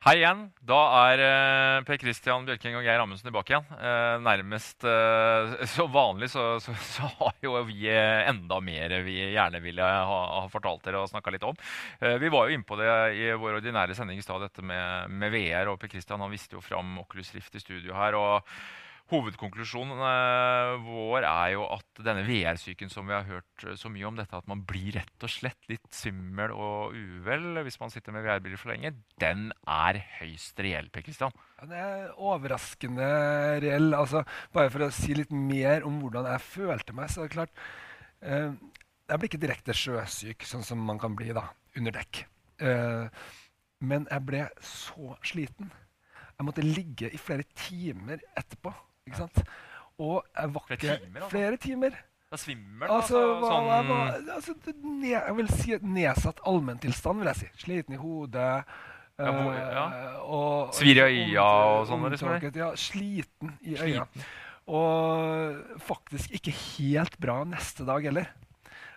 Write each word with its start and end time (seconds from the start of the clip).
Hei 0.00 0.14
igjen. 0.16 0.46
Da 0.64 0.78
er 1.10 1.20
eh, 1.20 1.82
Per 1.84 1.98
Christian 2.00 2.46
Bjørking 2.48 2.78
og 2.78 2.86
Geir 2.86 3.02
Amundsen 3.02 3.26
tilbake 3.28 3.52
igjen. 3.52 3.66
Eh, 3.76 4.14
nærmest 4.24 4.86
eh, 4.88 5.66
Som 5.74 5.90
vanlig 5.92 6.30
så, 6.32 6.54
så, 6.64 6.72
så, 6.80 7.04
har 7.18 7.34
jo 7.44 7.58
vi 7.68 7.84
eh, 7.92 8.22
enda 8.30 8.62
mer 8.64 8.94
vi 9.04 9.18
gjerne 9.34 9.60
ville 9.60 9.84
ha, 9.84 10.16
ha 10.38 10.46
fortalt 10.48 10.88
dere 10.88 11.02
og 11.02 11.12
snakka 11.12 11.34
litt 11.34 11.44
om. 11.44 11.60
Eh, 12.00 12.16
vi 12.16 12.32
var 12.32 12.48
jo 12.48 12.56
inne 12.56 12.64
på 12.64 12.80
det 12.80 12.88
i 13.12 13.28
vår 13.36 13.58
ordinære 13.58 13.98
sending 13.98 14.22
i 14.22 14.24
stad, 14.24 14.40
dette 14.40 14.64
med, 14.64 15.12
med, 15.12 15.36
VR. 15.36 15.68
Og 15.68 15.76
Per 15.84 15.92
Christian 15.92 16.24
han 16.24 16.32
viste 16.32 16.56
jo 16.56 16.64
fram 16.64 16.96
Oculus 17.04 17.34
Rift 17.36 17.60
i 17.60 17.66
studio 17.66 17.92
her. 18.00 18.16
og 18.16 18.56
Hovedkonklusjonen 19.10 19.98
eh, 20.06 20.72
vår 20.84 21.24
er 21.26 21.52
jo 21.56 21.64
at 21.74 22.00
denne 22.06 22.22
VR-syken 22.28 22.92
som 22.92 23.08
vi 23.08 23.14
har 23.16 23.24
hørt 23.26 23.64
eh, 23.66 23.74
så 23.78 23.90
mye 23.90 24.06
om, 24.06 24.14
dette 24.18 24.36
at 24.38 24.46
man 24.50 24.62
blir 24.66 24.94
rett 25.00 25.26
og 25.26 25.32
slett 25.32 25.70
litt 25.70 25.88
svimmel 25.94 26.52
og 26.54 26.94
uvel 26.94 27.58
hvis 27.66 27.80
man 27.80 27.90
sitter 27.90 28.14
med 28.14 28.22
VR-briller 28.22 28.60
for 28.60 28.70
lenge, 28.70 28.92
den 29.22 29.48
er 29.66 29.98
høyst 30.20 30.62
reell. 30.62 30.86
Per 30.94 31.02
Kristian. 31.06 31.34
Ja, 31.58 31.66
det 31.72 31.80
er 31.82 32.12
overraskende 32.14 33.08
reell. 33.64 33.90
Altså, 33.98 34.22
bare 34.54 34.70
for 34.70 34.86
å 34.86 34.92
si 34.94 35.16
litt 35.18 35.34
mer 35.34 35.86
om 35.88 35.98
hvordan 36.04 36.28
jeg 36.30 36.46
følte 36.46 36.94
meg, 36.94 37.10
så 37.10 37.24
er 37.24 37.30
det 37.30 37.34
klart 37.34 37.64
eh, 38.22 38.52
Jeg 39.10 39.18
ble 39.18 39.30
ikke 39.32 39.40
direkte 39.42 39.74
sjøsyk, 39.74 40.46
sånn 40.46 40.66
som 40.66 40.84
man 40.86 41.00
kan 41.02 41.18
bli 41.18 41.34
da, 41.34 41.48
under 41.80 41.98
dekk. 41.98 42.22
Eh, 42.62 43.26
men 43.90 44.06
jeg 44.06 44.26
ble 44.28 44.44
så 44.62 45.16
sliten. 45.26 45.74
Jeg 46.36 46.46
måtte 46.46 46.64
ligge 46.64 47.10
i 47.10 47.18
flere 47.20 47.48
timer 47.58 48.22
etterpå 48.38 48.72
ikke 49.10 49.24
sant? 49.24 49.42
Og 50.00 50.22
jeg 50.36 50.54
var 50.54 50.70
ikke 50.70 50.78
Flere 50.80 51.00
timer, 51.02 51.20
altså? 51.20 51.30
Flere 51.34 51.60
timer. 51.66 51.98
Da 52.30 52.38
svimmer 52.38 52.86
svimmel? 52.86 52.90
Altså, 52.94 53.20
altså, 53.34 53.48
sånn, 53.50 54.36
altså 54.36 54.52
ne, 54.86 55.08
jeg 55.10 55.34
vil 55.36 55.48
si 55.50 55.78
nedsatt 55.82 56.40
allmenntilstand, 56.46 57.18
vil 57.18 57.30
jeg 57.32 57.40
si. 57.40 57.48
Sliten 57.64 57.96
i 57.96 57.98
hodet. 57.98 58.52
Ja, 59.20 59.32
hvor- 59.34 59.52
eh, 59.52 59.72
ja. 59.74 59.86
og, 60.22 60.70
Svir 60.72 60.96
i 60.96 61.02
øya 61.34 61.42
og 61.42 61.88
sånn, 61.90 62.06
liksom. 62.14 62.54
Ja, 62.56 62.70
sliten 62.78 63.58
i 63.66 63.74
øya. 63.76 64.06
Og 64.70 65.58
faktisk 65.82 66.30
ikke 66.38 66.54
helt 66.54 67.18
bra 67.20 67.42
neste 67.44 67.84
dag 67.84 68.06
heller. 68.06 68.30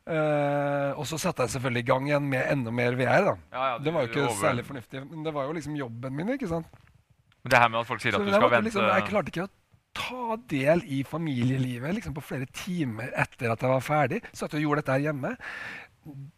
Uh, 0.03 0.91
og 0.99 1.05
så 1.07 1.15
satte 1.17 1.45
jeg 1.45 1.53
selvfølgelig 1.55 1.79
i 1.85 1.87
gang 1.87 2.07
igjen 2.09 2.25
med 2.27 2.47
enda 2.51 2.71
mer 2.75 2.95
VR. 2.99 3.23
da. 3.23 3.35
Ja, 3.55 3.67
ja, 3.71 3.77
det 3.79 3.93
var 3.93 4.01
jo 4.03 4.11
ikke 4.11 4.25
over- 4.27 4.41
særlig 4.41 4.65
fornuftig, 4.67 5.09
men 5.09 5.23
det 5.23 5.33
var 5.33 5.45
jo 5.47 5.53
liksom 5.53 5.75
jobben 5.79 6.15
min. 6.15 6.29
ikke 6.37 6.49
sant? 6.49 6.67
Men 7.43 7.49
det 7.49 7.59
her 7.59 7.69
med 7.69 7.79
at 7.79 7.87
folk 7.87 8.01
sier 8.01 8.11
Så 8.11 8.19
at 8.19 8.25
du 8.27 8.31
skal 8.33 8.49
vente 8.49 8.67
liksom, 8.69 8.83
jeg 8.83 9.07
klarte 9.09 9.31
ikke 9.31 9.47
å 9.47 9.49
ta 9.93 10.37
del 10.49 10.83
i 10.89 11.03
familielivet 11.05 11.95
liksom 11.95 12.15
på 12.17 12.25
flere 12.25 12.49
timer 12.49 13.13
etter 13.23 13.53
at 13.53 13.63
jeg 13.63 13.73
var 13.73 13.85
ferdig. 13.85 14.21
Satt 14.33 14.55
og 14.57 14.63
gjorde 14.63 14.83
dette 14.83 14.97
her 14.97 15.07
hjemme. 15.07 15.35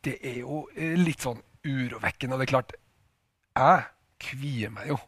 Det 0.06 0.20
er 0.22 0.40
jo 0.44 0.66
eh, 0.76 0.96
litt 1.00 1.24
sånn 1.26 1.42
urovekkende. 1.66 2.36
Og 2.36 2.42
det 2.42 2.48
er 2.48 2.54
klart, 2.54 2.76
jeg 3.56 3.86
kvier 4.26 4.74
meg 4.74 4.92
jo 4.94 5.00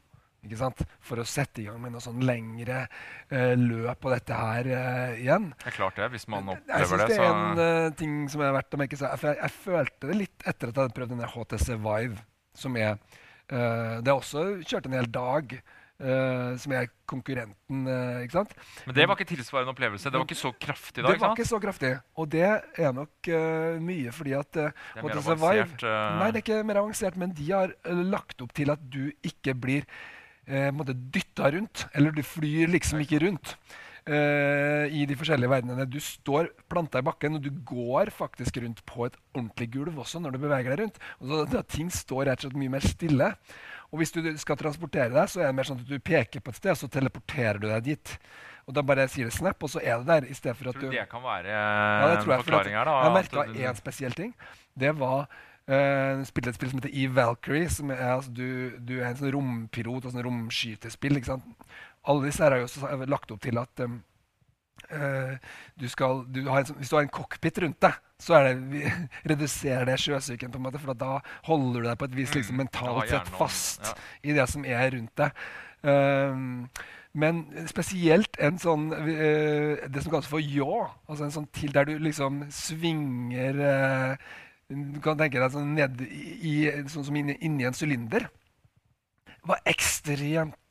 ikke 0.48 0.60
sant? 0.60 0.82
for 1.04 1.20
å 1.20 1.26
sette 1.28 1.62
i 1.62 1.68
gang 1.68 1.80
med 1.82 1.94
noe 1.96 2.04
sånn 2.04 2.24
lengre 2.26 2.84
eh, 2.86 3.54
løp 3.60 4.00
på 4.04 4.12
dette 4.14 4.38
her 4.38 4.70
eh, 4.72 5.22
igjen. 5.24 5.50
Det 5.60 5.72
er 5.72 5.78
klart 5.78 6.00
det, 6.00 6.10
hvis 6.14 6.28
man 6.32 6.52
Jeg 6.54 6.62
opplever 6.62 6.92
syns 6.92 7.04
det. 7.04 7.08
det 7.12 7.18
er 7.20 7.30
en 7.30 7.62
uh, 7.62 7.96
ting 8.00 8.18
som 8.32 8.44
er 8.46 8.54
verdt 8.56 8.78
å 8.78 8.82
merke 8.82 9.00
seg. 9.00 9.16
For 9.20 9.32
jeg, 9.32 9.40
jeg 9.44 9.56
følte 9.66 10.12
det 10.12 10.20
litt 10.22 10.46
etter 10.46 10.72
at 10.72 10.78
jeg 10.78 10.84
hadde 10.84 10.98
prøvd 11.00 11.16
den 11.16 11.32
HTC 11.34 11.68
Vive, 11.88 12.22
som 12.58 12.80
er 12.80 12.94
uh, 12.96 13.98
Det 14.00 14.12
er 14.12 14.16
også 14.16 14.46
kjørt 14.64 14.90
en 14.90 14.98
hel 15.00 15.12
dag. 15.18 15.58
Eh, 16.00 16.58
som 16.62 16.76
er 16.78 16.90
konkurrenten, 17.08 17.86
Uh, 17.88 18.24
ikke 18.24 18.36
sant? 18.36 18.54
Men 18.88 18.96
det 18.98 19.06
var 19.08 19.18
ikke 19.18 19.30
tilsvarende 19.32 19.72
opplevelse. 19.72 20.12
Det 20.12 20.20
var 20.20 20.28
ikke 20.28 20.40
så 20.40 20.52
kraftig 20.60 21.04
da. 21.04 21.14
Det 21.14 21.22
var 21.22 21.34
ikke 21.38 21.48
så 21.48 21.60
kraftig. 21.64 21.94
Og 22.20 22.30
det 22.32 22.44
er 22.48 22.94
nok 22.96 23.32
uh, 23.32 23.80
mye 23.84 24.14
fordi 24.16 24.36
at 24.38 24.60
uh, 24.60 24.70
Det 24.94 25.02
er 25.02 25.08
mer 25.08 25.22
avansert. 25.22 25.88
Nei, 25.88 26.30
det 26.32 26.42
er 26.42 26.46
ikke 26.46 26.62
mer 26.68 26.82
avansert, 26.84 27.18
men 27.20 27.34
de 27.38 27.50
har 27.52 27.74
lagt 27.86 28.44
opp 28.44 28.54
til 28.58 28.74
at 28.74 28.84
du 28.84 29.12
ikke 29.26 29.56
blir 29.56 29.88
uh, 30.50 30.94
dytta 31.16 31.52
rundt. 31.56 31.88
Eller 31.94 32.16
du 32.16 32.24
flyr 32.26 32.72
liksom 32.76 33.04
ikke 33.04 33.24
rundt. 33.28 33.58
I 34.08 35.02
de 35.04 35.16
forskjellige 35.20 35.52
verdenene. 35.52 35.84
Du 35.84 35.98
står 36.00 36.48
planta 36.72 37.02
i 37.02 37.04
bakken, 37.04 37.34
og 37.36 37.42
du 37.44 37.50
går 37.68 38.08
faktisk 38.16 38.62
rundt 38.64 38.80
på 38.88 39.04
et 39.04 39.18
ordentlig 39.34 39.68
gulv 39.74 40.00
også 40.00 40.22
når 40.24 40.38
du 40.38 40.40
beveger 40.46 40.72
deg 40.72 40.80
rundt. 40.80 41.02
Og 41.20 41.28
så, 41.28 41.40
da, 41.52 41.64
ting 41.68 41.90
står 41.92 42.30
rett 42.30 42.40
og 42.40 42.48
slett 42.48 42.62
mye 42.62 42.72
mer 42.72 42.88
stille. 42.88 43.28
Og 43.92 44.02
hvis 44.02 44.12
du 44.12 44.20
skal 44.40 44.60
transportere 44.60 45.14
deg, 45.14 45.30
så 45.32 45.42
er 45.42 45.50
det 45.50 45.58
mer 45.58 45.68
sånn 45.70 45.80
at 45.80 45.90
du 45.90 45.98
peker 46.04 46.44
på 46.44 46.52
et 46.52 46.60
sted, 46.60 46.74
og 46.74 46.80
så 46.82 46.90
teleporterer 46.92 47.62
du 47.62 47.70
deg 47.70 47.86
dit. 47.86 48.16
Og 48.68 48.76
da 48.76 48.84
bare 48.84 49.06
sier 49.08 49.30
det 49.30 49.36
snap, 49.36 49.64
og 49.64 49.72
så 49.72 49.80
er 49.80 50.02
det 50.02 50.08
der. 50.10 50.26
i 50.28 50.36
stedet 50.36 50.58
for 50.60 50.70
at 50.70 50.76
Tror 50.76 50.90
du 50.90 50.92
du... 50.92 50.98
det 50.98 51.06
kan 51.10 51.24
være 51.24 51.54
Ja, 51.54 52.08
det 52.12 52.18
tror 52.24 52.34
jeg. 52.34 52.42
For 52.42 52.50
forklaring 52.50 52.76
her? 52.76 52.90
da? 52.90 52.96
jeg 53.06 53.14
merka 53.16 53.46
én 53.70 53.78
spesiell 53.80 54.18
ting. 54.18 54.34
Det 54.76 54.92
var 55.00 55.30
uh, 55.72 56.26
spilte 56.28 56.52
et 56.52 56.60
spill 56.60 56.74
som 56.74 56.82
heter 56.82 56.98
Eve 57.04 57.16
Valkyrie. 57.16 57.70
Som 57.72 57.96
er, 57.96 58.04
altså, 58.18 58.34
du, 58.36 58.76
du 58.84 58.98
er 59.00 59.08
en 59.14 59.22
sånn 59.22 59.32
rompilot 59.38 60.10
og 60.10 60.12
sånn 60.12 60.26
romskytespill. 60.28 61.22
ikke 61.22 61.32
sant? 61.32 61.48
Alle 62.08 62.28
disse 62.28 62.44
her 62.44 62.58
har 62.58 62.66
jo 62.66 62.68
også 62.68 63.08
lagt 63.08 63.32
opp 63.32 63.42
til 63.48 63.60
at 63.64 63.86
um, 63.88 64.02
eh, 64.02 64.04
du 64.90 65.88
skal, 65.92 66.22
du 66.32 66.42
har 66.48 66.62
en, 66.62 66.66
sånn- 66.70 66.78
hvis 66.80 66.90
du 66.90 66.96
har 66.96 67.04
en 67.04 67.12
cockpit 67.12 67.58
rundt 67.64 67.80
deg, 67.84 67.98
så 68.20 68.38
er 68.38 68.48
det, 68.48 68.54
vi, 68.72 68.84
reduserer 69.32 69.86
det 69.90 69.98
sjøsyken. 70.00 70.52
på 70.54 70.58
en 70.62 70.64
måte, 70.70 70.80
For 70.80 70.94
da 70.98 71.18
holder 71.50 71.82
du 71.84 71.88
deg 71.90 71.98
på 72.00 72.06
et 72.08 72.16
vis 72.16 72.36
liksom, 72.36 72.56
Mm, 72.56 72.64
mentalt 72.66 73.10
sett 73.12 73.28
fast 73.36 73.84
ja. 73.92 73.96
i 74.24 74.34
det 74.38 74.48
som 74.50 74.66
er 74.66 74.90
rundt 74.96 75.16
deg. 75.20 75.32
Um, 75.84 76.70
men 77.18 77.44
spesielt 77.70 78.36
en 78.44 78.58
sånn 78.62 78.88
eh, 78.94 79.86
Det 79.90 80.02
som 80.04 80.12
kalles 80.12 80.28
for 80.30 80.42
yaw. 80.42 80.88
Altså 81.08 81.24
en 81.28 81.32
sånn 81.34 81.48
til 81.54 81.72
der 81.74 81.86
du 81.86 81.96
liksom 82.02 82.44
svinger 82.54 83.58
eh, 83.62 84.18
Du 84.70 85.00
kan 85.06 85.18
tenke 85.18 85.40
deg 85.40 85.54
sånn 85.54 85.72
ned 85.78 86.02
i, 86.06 86.36
i 86.42 86.56
sånn 86.92 87.06
som 87.08 87.16
inni, 87.16 87.38
inni 87.46 87.66
en 87.70 87.74
sylinder. 87.78 88.28
var 89.48 89.62
ekstremt 89.70 90.67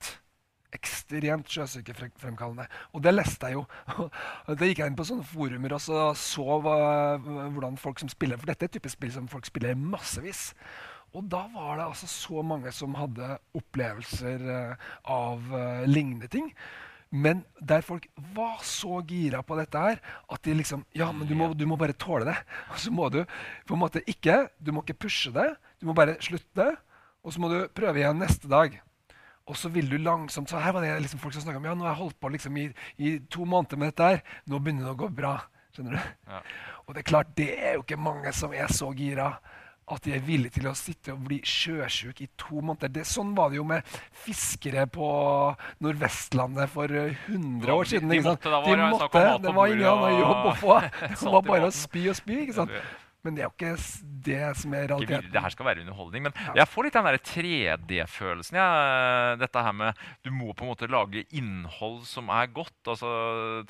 ekstremt 1.07 1.51
sjøsykefremkallende. 1.51 2.67
Og 2.95 3.03
det 3.03 3.15
leste 3.15 3.51
jeg 3.51 3.59
jo. 3.59 3.65
da 4.59 4.69
gikk 4.69 4.83
jeg 4.83 4.91
inn 4.91 4.99
på 4.99 5.07
sånne 5.07 5.27
forumer 5.27 5.77
og 5.77 5.83
så, 5.83 6.11
så 6.19 6.59
hvordan 6.61 7.79
folk 7.81 8.01
som 8.03 8.11
spiller 8.11 8.41
For 8.41 8.51
dette 8.51 8.67
er 8.67 8.71
et 8.71 8.77
type 8.79 8.91
spill 8.93 9.13
som 9.15 9.29
folk 9.31 9.47
spiller 9.47 9.79
massevis. 9.79 10.51
Og 11.17 11.29
da 11.31 11.47
var 11.55 11.79
det 11.79 11.87
altså 11.87 12.09
så 12.11 12.43
mange 12.45 12.73
som 12.75 12.97
hadde 12.99 13.39
opplevelser 13.57 14.43
eh, 14.53 14.89
av 15.09 15.47
uh, 15.55 15.87
lignende 15.89 16.29
ting. 16.29 16.51
Men 17.15 17.45
der 17.63 17.87
folk 17.87 18.09
var 18.35 18.59
så 18.67 18.99
gira 19.07 19.41
på 19.47 19.57
dette 19.57 19.81
her 19.81 20.03
at 20.03 20.43
de 20.45 20.57
liksom 20.59 20.83
Ja, 20.93 21.13
men 21.15 21.29
du 21.31 21.37
må, 21.39 21.53
du 21.55 21.65
må 21.71 21.79
bare 21.81 21.97
tåle 21.97 22.27
det. 22.29 22.37
Og 22.75 22.83
så 22.83 22.93
må 22.93 23.09
du 23.15 23.23
på 23.69 23.79
en 23.79 23.81
måte 23.81 24.03
ikke 24.11 24.49
Du 24.59 24.75
må 24.75 24.83
ikke 24.85 25.07
pushe 25.07 25.33
det. 25.33 25.55
Du 25.81 25.87
må 25.89 25.97
bare 25.97 26.19
slutte. 26.21 26.75
Og 27.25 27.33
så 27.33 27.41
må 27.41 27.49
du 27.55 27.63
prøve 27.73 28.03
igjen 28.03 28.21
neste 28.21 28.51
dag. 28.51 28.75
Og 29.47 29.59
så 29.59 29.71
vil 29.71 29.91
du 29.91 29.99
langsomt 30.03 30.51
så 30.51 30.59
Her 30.59 30.75
var 30.75 30.83
det 30.83 30.95
liksom 31.05 31.21
folk 31.23 31.35
som 31.37 31.45
snakka 31.45 31.61
om 31.61 31.69
ja, 31.69 31.75
nå 31.79 31.87
har 31.87 31.95
jeg 31.95 32.03
holdt 32.03 32.19
på 32.21 32.31
liksom 32.35 32.57
i, 32.59 32.65
i 32.99 33.19
to 33.31 33.47
måneder 33.47 33.79
med 33.79 33.93
dette 33.93 34.09
her. 34.11 34.25
Nå 34.51 34.59
begynner 34.59 34.89
det 34.89 34.97
å 34.97 35.03
gå 35.05 35.11
bra. 35.15 35.37
Skjønner 35.77 35.99
du? 35.99 36.09
Ja. 36.33 36.41
Og 36.87 36.95
det 36.95 37.03
er 37.03 37.11
klart, 37.13 37.37
det 37.39 37.53
er 37.55 37.77
jo 37.77 37.85
ikke 37.85 38.01
mange 38.01 38.33
som 38.35 38.55
er 38.57 38.73
så 38.75 38.91
gira 38.97 39.37
at 39.87 40.03
de 40.03 40.17
er 40.17 40.23
villige 40.27 40.57
til 40.57 40.67
å 40.67 40.73
sitte 40.75 41.13
og 41.15 41.23
bli 41.29 41.37
sjøsjuk 41.47 42.21
i 42.25 42.27
to 42.41 42.59
måneder. 42.59 42.91
Det, 42.91 43.05
sånn 43.07 43.37
var 43.37 43.53
det 43.53 43.61
jo 43.61 43.67
med 43.69 43.87
fiskere 44.25 44.89
på 44.91 45.09
Nordvestlandet 45.85 46.73
for 46.73 46.91
eh, 46.91 47.15
100 47.31 47.71
år 47.71 47.91
siden. 47.93 48.11
De 48.11 48.19
måtte, 48.25 48.51
da 48.51 48.63
var 48.65 48.81
de 48.81 48.89
måtte, 48.97 49.25
det 49.45 49.53
var 49.55 49.71
ingen 49.71 49.91
annen 49.93 50.19
jobb 50.25 50.49
å 50.51 50.55
få. 50.59 50.79
Det 51.07 51.35
var 51.37 51.47
bare 51.47 51.69
å 51.71 51.75
spy 51.75 52.09
og 52.11 52.19
spy. 52.19 52.41
ikke 52.49 52.57
sant? 52.59 52.75
Men 53.27 53.35
det 53.35 53.43
er 53.43 53.49
jo 53.49 53.55
ikke 53.57 53.73
det 54.27 54.43
som 54.61 54.75
er 54.77 54.89
realiteten. 54.91 55.31
det 55.33 55.43
her 55.43 55.55
skal 55.55 55.67
være 55.67 55.83
underholdning. 55.83 56.27
Men 56.29 56.35
jeg 56.55 56.69
får 56.71 56.87
litt 56.87 56.97
den 56.97 57.09
der 57.09 57.19
3D-følelsen. 57.19 58.59
Ja. 58.59 58.69
Dette 59.41 59.65
her 59.67 59.75
med 59.75 59.99
Du 60.23 60.31
må 60.35 60.55
på 60.55 60.65
en 60.65 60.71
måte 60.71 60.89
lage 60.91 61.25
innhold 61.35 62.05
som 62.07 62.31
er 62.31 62.51
godt. 62.55 62.77
Altså 62.87 63.11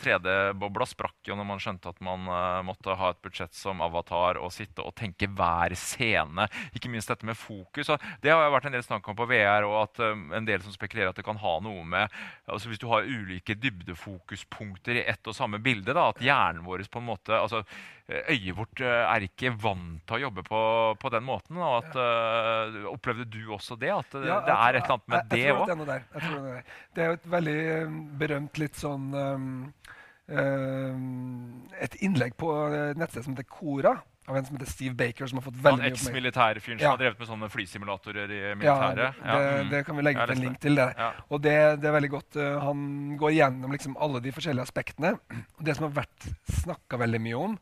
3D-bobla 0.01 0.89
sprakk 0.89 1.31
jo 1.31 1.39
når 1.39 1.49
man 1.49 1.63
skjønte 1.63 1.93
at 1.93 2.03
man 2.05 2.29
uh, 2.29 2.61
måtte 2.67 2.97
ha 3.01 3.11
et 3.15 3.23
budsjett 3.25 3.57
som 3.57 3.81
Avatar 3.85 4.41
og 4.41 4.53
sitte 4.55 4.85
og 4.85 4.95
tenke 4.99 5.31
hver 5.33 5.77
scene. 5.79 6.49
Ikke 6.77 6.93
minst 6.93 7.13
dette 7.13 7.29
med 7.29 7.39
fokus. 7.41 7.95
Og 7.95 8.07
det 8.23 8.35
har 8.35 8.53
vært 8.53 8.69
en 8.69 8.77
del 8.77 8.85
snakk 8.85 9.09
om 9.09 9.17
på 9.17 9.29
VR, 9.31 9.65
og 9.67 9.79
at 9.87 10.05
eh, 10.05 10.25
en 10.37 10.47
del 10.47 10.63
som 10.65 10.75
spekulerer 10.75 11.11
at 11.11 11.19
det 11.19 11.25
kan 11.27 11.39
ha 11.41 11.57
noe 11.65 11.85
med 11.87 12.13
altså 12.47 12.69
Hvis 12.69 12.81
du 12.83 12.87
har 12.91 13.07
ulike 13.07 13.57
dybdefokuspunkter 13.59 15.01
i 15.01 15.05
ett 15.09 15.29
og 15.29 15.35
samme 15.37 15.59
bilde, 15.63 15.95
da, 15.97 16.11
at 16.13 16.23
hjernen 16.23 16.65
vår 16.67 16.85
på 16.91 17.01
en 17.01 17.09
måte 17.09 17.35
altså 17.35 17.63
Øyet 18.07 18.55
vårt 18.55 18.81
eh, 18.87 18.87
er 19.03 19.25
ikke 19.27 19.51
vant 19.59 19.99
til 20.07 20.15
å 20.15 20.21
jobbe 20.29 20.45
på, 20.47 20.59
på 21.03 21.11
den 21.11 21.25
måten. 21.27 21.59
Og 21.59 21.81
at, 21.81 21.97
uh, 21.99 22.85
opplevde 22.93 23.27
du 23.27 23.41
også 23.51 23.75
det? 23.81 23.91
At 23.91 24.13
det, 24.15 24.29
Ja, 24.31 24.37
det 24.47 24.55
er 24.55 24.79
et 24.79 24.85
eller 24.85 24.95
annet 24.95 25.09
med 25.11 25.19
jeg, 25.19 25.29
det 25.33 25.41
jeg 25.43 25.57
òg? 25.57 25.67
det. 25.67 25.97
Jeg 26.15 26.23
det, 26.23 26.53
er 26.55 26.63
det 26.95 27.03
er 27.03 27.09
jo 27.11 27.17
et 27.19 27.31
veldig 27.35 27.57
um, 27.89 27.97
berømt 28.21 28.61
litt 28.63 28.79
sånn 28.79 29.09
um, 29.11 29.49
um, 30.31 31.65
Et 31.83 31.97
innlegg 32.07 32.37
på 32.39 32.53
nettstedet 32.53 33.01
nettsted 33.03 33.27
som 33.27 33.35
heter 33.35 33.49
Kora, 33.51 33.97
av 34.27 34.39
en 34.39 34.47
som 34.47 34.57
heter 34.57 34.71
Steve 34.71 34.95
Baker, 34.99 35.27
som 35.31 35.39
har 35.41 35.45
fått 35.47 35.59
veldig 35.59 35.83
mye 35.83 35.91
oppmerksomhet. 35.91 36.15
eks-militærfyren 36.15 36.79
som 36.79 36.87
Ja. 36.87 36.93
har 36.95 37.03
drevet 37.03 37.19
med 37.21 37.29
sånne 37.29 37.51
flysimulatorer 37.51 38.31
i 38.31 38.39
Ja, 38.43 38.55
militæret? 38.59 39.19
det, 39.23 39.43
mm. 39.67 39.71
det 39.75 39.83
kan 39.87 39.97
vi 39.99 40.07
legge 40.07 40.23
ut 40.23 40.31
en 40.35 40.45
link 40.47 40.61
til. 40.63 40.79
det. 40.79 40.89
Ja. 40.99 41.11
Og 41.31 41.43
det, 41.43 41.57
det 41.83 41.91
er 41.91 41.99
veldig 41.99 42.11
godt. 42.15 42.39
uh, 42.39 42.59
han 42.63 43.17
går 43.19 43.35
gjennom 43.39 43.75
liksom 43.75 43.99
alle 43.99 44.23
de 44.23 44.33
forskjellige 44.35 44.67
aspektene. 44.67 45.15
Og 45.59 45.67
det 45.67 45.77
som 45.77 45.91
har 45.91 45.99
vært 46.05 46.31
snakka 46.63 47.03
veldig 47.03 47.23
mye 47.27 47.45
om 47.51 47.59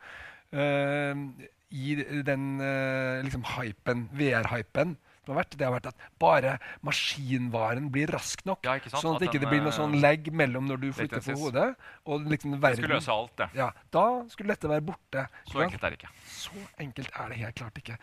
i 0.55 1.95
den 2.27 2.45
uh, 2.62 3.23
liksom 3.25 3.43
hypen, 3.56 4.06
VR-hypen 4.15 4.95
som 5.25 5.33
har 5.33 5.41
vært, 5.41 5.55
det 5.56 5.65
har 5.65 5.73
vært 5.73 5.87
at 5.89 6.03
bare 6.21 6.51
maskinvaren 6.85 7.87
blir 7.93 8.11
rask 8.12 8.43
nok. 8.45 8.61
Ja, 8.67 8.77
sant? 8.83 8.99
Sånn 9.01 9.15
at, 9.15 9.17
At 9.17 9.25
det 9.25 9.29
ikke 9.31 9.41
den, 9.41 9.51
blir 9.55 9.62
noe 9.65 9.73
eh, 9.73 9.79
sånn 9.79 9.97
legg 10.03 10.29
mellom 10.37 10.67
når 10.69 10.83
du 10.83 10.87
flytter 10.97 11.23
på 11.25 11.37
hodet. 11.41 11.67
Og 12.05 12.27
liksom 12.29 12.53
Det 12.55 12.61
verden. 12.61 12.83
skulle 12.83 12.99
løse 13.01 13.15
alt, 13.15 13.33
det. 13.41 13.49
Ja, 13.56 13.71
da 13.97 14.05
skulle 14.33 14.53
dette 14.53 14.71
være 14.75 14.85
borte. 14.91 15.25
Så 15.49 15.62
enkelt 15.65 15.87
er 15.87 15.95
det 15.95 16.01
ikke. 16.03 16.12
Så 16.35 16.67
enkelt 16.85 17.17
er 17.23 17.33
det 17.33 17.41
helt 17.41 17.59
klart 17.62 17.81
ikke. 17.81 17.97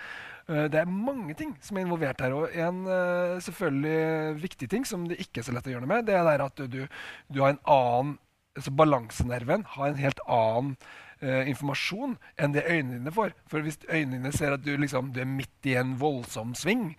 Eh, 0.48 0.65
Det 0.74 0.81
er 0.81 0.89
mange 0.89 1.38
ting 1.38 1.53
som 1.62 1.77
er 1.77 1.86
involvert 1.86 2.25
her. 2.25 2.33
Og 2.39 2.57
en 2.65 2.81
eh, 2.88 3.38
selvfølgelig 3.45 4.42
viktig 4.42 4.71
ting 4.74 4.89
som 4.89 5.06
det 5.07 5.21
ikke 5.21 5.44
er 5.44 5.50
så 5.51 5.53
lett 5.53 5.69
å 5.69 5.75
gjøre 5.75 5.86
noe 5.86 5.94
med, 5.94 6.09
det 6.09 6.18
er 6.18 6.45
at 6.48 6.65
du, 6.74 6.81
du 7.30 7.42
har 7.42 7.53
en 7.53 7.63
annen 7.69 8.18
altså 8.51 8.71
Balansenerven 8.75 9.62
har 9.77 9.94
en 9.94 10.01
helt 10.01 10.19
annen 10.27 10.74
eh, 11.21 11.50
informasjon 11.51 12.18
enn 12.38 12.56
det 12.56 12.65
øynene 12.68 13.00
dine 13.00 13.15
får. 13.15 13.35
For 13.50 13.65
hvis 13.65 13.79
øynene 13.88 14.19
dine 14.19 14.33
ser 14.35 14.57
at 14.57 14.65
du, 14.65 14.73
liksom, 14.77 15.13
du 15.15 15.21
er 15.23 15.29
midt 15.29 15.69
i 15.69 15.77
en 15.79 15.95
voldsom 16.01 16.56
sving, 16.57 16.91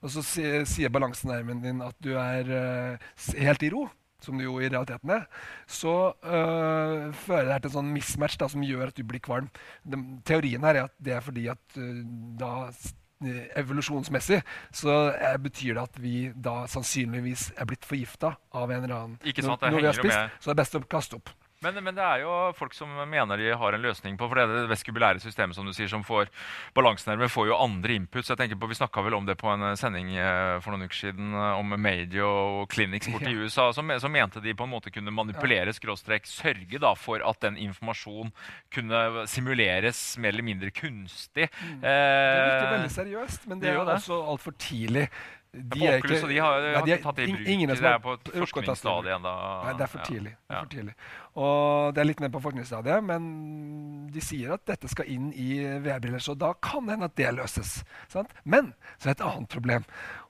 og 0.00 0.12
så 0.14 0.24
sier 0.24 0.92
balansenerven 0.92 1.64
din 1.64 1.82
at 1.84 1.96
du 2.04 2.14
er 2.16 2.52
eh, 2.56 3.10
helt 3.40 3.66
i 3.66 3.72
ro, 3.72 3.88
som 4.24 4.38
du 4.38 4.44
jo 4.44 4.58
i 4.60 4.68
realiteten 4.68 5.12
er, 5.14 5.26
så 5.68 6.12
øh, 6.12 7.10
fører 7.16 7.44
det 7.46 7.54
her 7.54 7.62
til 7.64 7.70
en 7.70 7.76
sånn 7.78 7.92
mismatch 7.94 8.38
da, 8.40 8.48
som 8.52 8.64
gjør 8.64 8.90
at 8.90 8.98
du 8.98 9.04
blir 9.08 9.22
kvalm. 9.24 9.50
De, 9.84 10.00
teorien 10.28 10.64
her 10.66 10.82
er 10.82 10.88
at 10.88 10.96
det 11.00 11.16
er 11.16 11.24
fordi 11.24 11.46
at 11.52 11.78
øh, 11.80 12.02
da 12.40 12.52
øh, 12.68 13.42
evolusjonsmessig 13.62 14.42
så 14.76 14.96
er, 15.16 15.40
betyr 15.42 15.76
det 15.78 15.86
at 15.88 16.00
vi 16.02 16.14
da 16.36 16.62
sannsynligvis 16.70 17.50
er 17.56 17.68
blitt 17.70 17.88
forgifta 17.88 18.34
av 18.52 18.70
en 18.70 18.84
eller 18.84 18.96
annen 18.96 19.20
Ikke 19.24 19.44
sant, 19.46 19.60
det 19.62 19.72
når 19.72 19.84
vi 19.84 19.90
har 19.90 20.00
spist, 20.00 20.16
med. 20.16 20.40
så 20.40 20.50
det 20.50 20.56
er 20.56 20.62
best 20.64 20.80
å 20.80 20.84
kaste 20.96 21.20
opp. 21.20 21.32
Men, 21.60 21.76
men 21.84 21.92
det 21.92 22.00
er 22.00 22.22
jo 22.22 22.32
folk 22.56 22.72
som 22.72 22.88
mener 23.10 23.36
de 23.36 23.50
har 23.52 23.74
en 23.76 23.82
løsning 23.84 24.14
på 24.16 24.28
For 24.30 24.38
det 24.38 24.46
det 24.48 24.70
vestibulære 24.70 25.20
systemet 25.20 25.56
som 25.58 25.66
du 25.68 25.74
sier, 25.76 25.90
som 25.92 26.00
får 26.06 26.30
balansenerver, 26.76 27.28
får 27.28 27.50
jo 27.50 27.58
andre 27.60 27.98
input. 27.98 28.24
så 28.24 28.32
Jeg 28.32 28.40
tenker 28.40 28.60
på, 28.60 28.70
Vi 28.70 28.78
snakka 28.78 29.04
vel 29.04 29.18
om 29.18 29.26
det 29.28 29.36
på 29.40 29.50
en 29.52 29.66
eh, 29.68 29.76
sending 29.76 30.14
eh, 30.16 30.56
for 30.64 30.72
noen 30.72 30.88
uker 30.88 31.00
siden 31.02 31.34
eh, 31.36 31.58
om 31.60 31.74
Madio 31.76 32.30
og 32.30 32.72
clinics 32.72 33.10
borti 33.12 33.34
USA. 33.36 33.68
Som, 33.76 33.92
som 34.00 34.12
mente 34.12 34.40
de 34.40 34.54
på 34.56 34.64
en 34.64 34.72
måte 34.72 34.92
kunne 34.94 35.12
manipulere, 35.12 35.74
skråstrek, 35.76 36.24
sørge 36.30 36.80
da 36.80 36.94
for 36.96 37.20
at 37.28 37.44
den 37.44 37.60
informasjonen 37.60 38.32
kunne 38.72 39.26
simuleres 39.28 40.00
mer 40.16 40.32
eller 40.32 40.46
mindre 40.46 40.72
kunstig. 40.72 41.50
Mm. 41.60 41.76
Det 41.84 41.92
virker 41.92 42.70
Eh, 42.70 42.72
veldig 42.78 42.94
seriøst, 42.94 43.46
men 43.50 43.60
det 43.60 43.68
det 43.68 43.74
er 43.74 43.78
jo 43.78 43.84
også 43.84 44.16
altfor 44.32 44.56
tidlig. 44.56 45.10
På 45.50 45.78
er 45.82 45.96
ikke, 45.98 46.28
de 46.30 46.36
har, 46.38 46.60
nei, 46.62 46.82
de 46.86 46.92
ikke 46.94 47.02
tatt 47.02 47.16
det 47.18 47.24
i 47.26 47.32
bruk. 47.32 47.48
ingen 47.50 47.70
er, 47.72 47.80
de 47.80 47.86
er 47.90 48.02
på 48.04 48.12
et 48.14 48.28
rukket 48.28 48.30
å 48.30 48.30
ta 48.30 48.30
det 48.30 48.36
i 48.36 48.40
bruk. 48.40 48.50
forskningsstadie 48.54 49.14
ennå. 49.16 49.32
Det 49.78 49.82
er 49.82 49.90
for 49.90 49.98
Ja. 49.98 50.04
tidlig. 50.06 50.34
Det 50.46 50.56
er 50.56 50.60
for 50.60 50.72
tidlig. 50.74 50.94
Og 51.34 51.94
det 51.94 52.00
er 52.00 52.04
litt 52.06 52.20
mer 52.20 52.28
på 52.28 52.42
forskningsstadiet, 52.44 53.04
men 53.04 54.10
de 54.14 54.20
sier 54.20 54.52
at 54.54 54.64
dette 54.66 54.88
skal 54.88 55.10
inn 55.10 55.32
i 55.32 55.48
VR-briller, 55.82 56.22
så 56.22 56.36
da 56.38 56.52
kan 56.54 56.86
det 56.86 56.94
hende 56.94 57.04
at 57.10 57.16
det 57.16 57.34
løses. 57.34 57.84
Sant? 58.08 58.30
Men 58.44 58.74
så 58.98 59.08
er 59.08 59.14
det 59.14 59.20
et 59.20 59.26
annet 59.26 59.48
problem, 59.48 59.84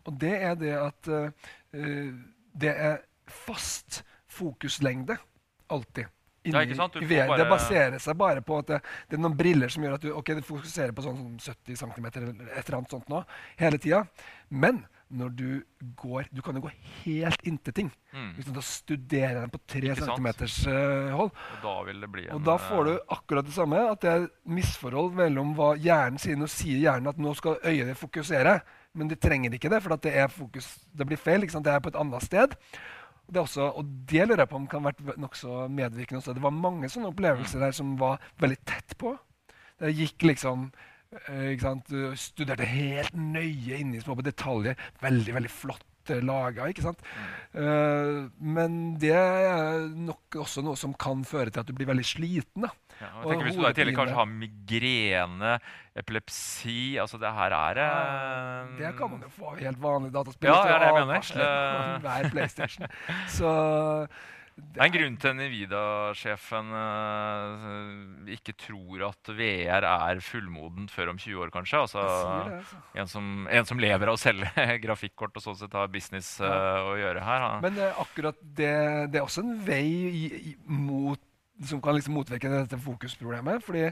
og 0.07 0.19
det 0.19 0.33
er 0.43 0.55
det 0.55 0.73
at 0.79 1.09
uh, 1.09 1.29
det 2.57 2.73
er 2.73 3.03
fast 3.29 4.03
fokuslengde 4.31 5.19
alltid. 5.69 6.07
Ja, 6.43 6.65
VR. 6.65 7.37
Det 7.37 7.45
baserer 7.50 7.99
seg 8.00 8.17
bare 8.17 8.41
på 8.41 8.57
at 8.62 8.67
det, 8.67 8.79
det 9.11 9.19
er 9.19 9.21
noen 9.21 9.37
briller 9.37 9.69
som 9.69 9.85
gjør 9.85 9.99
at 9.99 10.05
du 10.07 10.15
okay, 10.17 10.39
du 10.39 10.41
fokuserer 10.41 10.95
på 10.97 11.05
sånn 11.05 11.37
70 11.37 11.77
cm 11.77 12.07
eller 12.07 12.31
et 12.57 12.65
eller 12.65 12.79
annet 12.79 12.95
sånt 12.95 13.11
nå, 13.12 13.21
hele 13.61 13.77
tida. 13.83 14.07
Men 14.49 14.87
når 15.11 15.33
du 15.35 15.49
går 15.99 16.29
Du 16.31 16.43
kan 16.43 16.55
jo 16.55 16.62
gå 16.62 16.71
helt 17.05 17.47
inntil 17.47 17.75
ting. 17.75 17.88
Mm. 18.12 18.29
Hvis 18.37 18.47
du 18.47 18.52
da 18.55 18.62
studerer 18.64 19.40
den 19.40 19.52
på 19.52 19.61
3 19.67 19.95
centimeters 19.99 20.59
cm 20.62 20.75
uh, 20.75 21.17
hold. 21.19 21.33
Og 21.57 21.64
da 21.64 21.75
vil 21.88 22.05
det 22.05 22.11
bli 22.12 22.26
en 22.29 22.37
Og 22.37 22.45
da 22.47 22.57
får 22.62 22.85
du 22.87 22.93
akkurat 23.17 23.47
det 23.47 23.55
samme. 23.55 23.81
At 23.90 24.05
det 24.05 24.12
er 24.12 24.29
misforhold 24.45 25.17
mellom 25.19 25.55
hva 25.59 25.73
hjernen 25.81 26.21
sier. 26.23 26.38
Nå 26.38 26.49
sier 26.50 26.79
hjernen 26.83 27.11
at 27.11 27.19
nå 27.21 27.35
skal 27.38 27.59
øyet 27.67 27.99
fokusere, 27.99 28.61
men 28.95 29.11
det 29.11 29.21
trenger 29.23 29.55
ikke 29.55 29.71
det, 29.71 29.83
for 29.83 29.95
det, 30.02 30.14
fokus, 30.35 30.71
det 30.93 31.07
blir 31.07 31.21
feil. 31.21 31.47
Det 31.47 31.73
er 31.73 31.83
på 31.83 31.93
et 31.93 31.99
annet 31.99 32.26
sted. 32.26 32.55
Det 33.31 33.38
også, 33.38 33.69
og 33.79 33.90
det 34.11 34.25
lurer 34.26 34.43
jeg 34.43 34.50
på 34.50 34.59
om 34.59 34.67
kan 34.71 34.83
ha 34.83 34.90
vært 34.90 35.19
nokså 35.21 35.67
medvirkende 35.71 36.19
også. 36.19 36.35
Det 36.35 36.43
var 36.43 36.55
mange 36.55 36.90
sånne 36.90 37.12
opplevelser 37.12 37.62
der 37.62 37.75
som 37.76 37.95
var 37.99 38.19
veldig 38.43 38.59
tett 38.67 38.97
på. 38.99 39.14
Det 39.81 39.95
gikk 39.95 40.26
liksom 40.33 40.71
eh, 41.11 42.17
studerte 42.17 42.67
helt 42.69 43.14
nøye 43.17 43.81
inni 43.81 44.02
små 44.02 44.19
på 44.19 44.26
detaljer. 44.26 44.79
Veldig 45.02 45.37
veldig 45.38 45.52
flott 45.52 45.87
laga. 46.19 46.67
ikke 46.71 46.83
sant? 46.83 47.02
Eh, 47.55 48.26
men 48.40 48.79
det 48.99 49.14
er 49.14 49.85
nok 49.95 50.40
også 50.43 50.64
noe 50.67 50.79
som 50.79 50.95
kan 50.99 51.23
føre 51.29 51.52
til 51.52 51.62
at 51.62 51.69
du 51.69 51.75
blir 51.76 51.87
veldig 51.90 52.07
sliten. 52.07 52.67
da. 52.67 52.73
Ja, 53.00 53.07
og 53.07 53.21
jeg 53.21 53.25
Og 53.25 53.31
tenker 53.31 53.47
Hvis 53.47 53.57
du 53.57 53.62
i 53.64 53.76
tillegg 53.79 53.97
kanskje 53.97 54.17
har 54.19 54.26
migrene, 54.29 55.52
epilepsi 55.97 56.99
altså 57.00 57.17
Det 57.17 57.31
her 57.33 57.55
er 57.57 57.79
uh, 57.81 58.76
Det 58.76 58.90
kan 58.99 59.11
man 59.11 59.23
jo 59.25 59.31
få 59.33 59.55
helt 59.57 59.81
vanlig 59.81 60.12
dataspill. 60.12 60.50
Ja, 60.50 60.59
det 60.67 60.75
er 60.75 60.79
det 60.85 60.90
jeg 60.90 61.07
mener. 61.07 62.02
hver 62.05 62.31
PlayStation. 62.35 62.87
Så 63.38 63.55
Det 64.71 64.81
er 64.81 64.87
en 64.87 64.95
grunn 64.95 65.17
til 65.21 65.31
at 65.33 65.37
Nvidia-sjefen 65.40 66.69
uh, 66.76 68.33
ikke 68.37 68.55
tror 68.61 69.07
at 69.09 69.31
VR 69.37 69.87
er 69.88 70.21
fullmodent 70.25 70.93
før 70.95 71.12
om 71.14 71.19
20 71.21 71.40
år, 71.45 71.52
kanskje. 71.55 71.81
Altså, 71.85 72.05
det, 72.05 72.59
altså. 72.61 72.83
en, 73.02 73.11
som, 73.11 73.31
en 73.50 73.69
som 73.73 73.83
lever 73.83 74.12
av 74.12 74.19
å 74.19 74.21
selge 74.21 74.67
grafikkort 74.85 75.37
og 75.40 75.47
sånn 75.47 75.59
sett 75.62 75.75
har 75.76 75.90
business 75.93 76.37
eh, 76.45 76.90
å 76.90 76.95
gjøre 77.00 77.25
her. 77.26 77.47
han- 77.47 77.64
Men 77.67 77.81
uh, 77.83 78.00
akkurat 78.05 78.38
det, 78.43 78.73
det 79.11 79.21
er 79.21 79.26
også 79.26 79.43
en 79.47 79.57
vei 79.67 79.85
i, 80.11 80.25
i, 80.52 80.55
mot 80.71 81.21
som 81.67 81.81
kan 81.85 81.93
liksom 81.93 82.14
motvirke 82.17 82.49
dette 82.49 82.79
fokusproblemet. 82.81 83.61
fordi 83.67 83.88